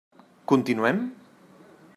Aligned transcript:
Continuem? 0.51 0.99